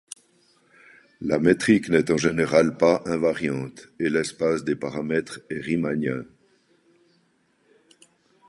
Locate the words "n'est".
1.89-2.09